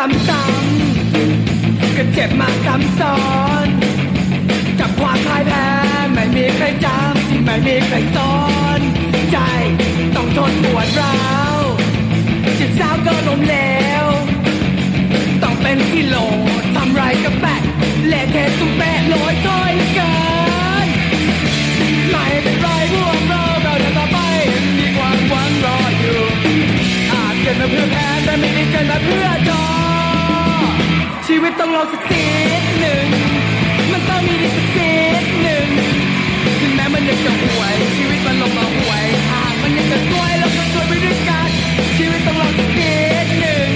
[0.00, 3.16] ซ้ำก็เจ็บมาซ้ำซ้อ
[3.66, 3.68] น
[4.78, 5.66] จับความพ่ายแพ้
[6.14, 8.34] ไม่มีใครจำที่ไม่มีใครสอ
[8.78, 8.80] น
[9.30, 9.36] ใจ
[10.14, 11.39] ต้องทนปวดร้าว
[31.42, 32.26] วิตต้องลองสักนิ
[32.62, 33.06] ดหนึ่ง
[33.92, 34.92] มันต้องมีดีสักนิ
[35.24, 35.68] ดหนึ่ง
[36.60, 41.48] ถึงแม้มันยังจะห่วย ชีวิตมันลงมาห่วยหากมันยังจะสวยเราก็สวยไปด้วยกัน
[41.96, 43.68] ชีวิตต้องลองสักนิดหนึ่ง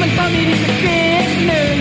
[0.00, 1.74] มันต้องมีดีสักนิดหนึ่ง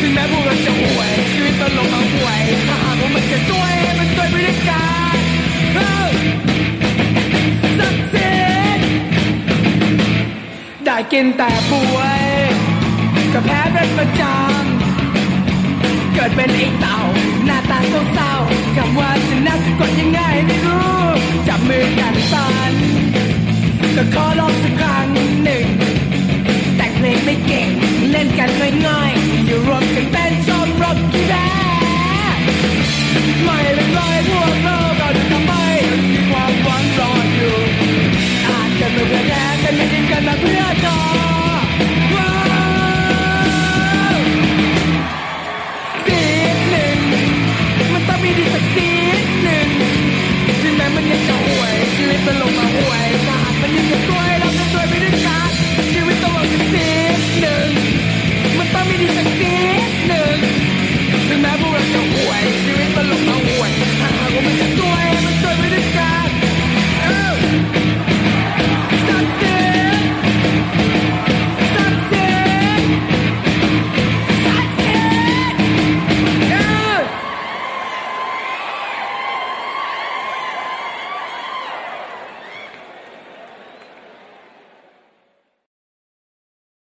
[0.00, 5.18] ถึงแม้พวกเราจะห่วย ชีวิตมันลงมาห่วยถ้าหากมันจะสวยมันสวยไปด้วยกัน
[7.80, 8.30] สักสิ
[10.84, 12.33] ได้กินแต่ป่วย
[13.36, 16.98] ก็แพ้เป็นประจำเกิดเป็นไอ้เต่า
[17.46, 17.78] หน้าตา
[18.14, 20.96] เศร้าๆคำว่าจะน่าสะกดยังไงไม่รู้
[21.48, 22.72] จับมือกันสัน
[23.96, 25.08] ก็ขอลองสักครั้ง
[25.44, 25.66] หนึ่ง
[26.76, 27.68] แต่งเพลงไม่เก่ง
[28.10, 28.50] เล่นกัน
[28.86, 31.48] ง่ายๆอยู่รวมกันเป็นชมรมกีฬา
[33.44, 34.33] ไม่เป็นไร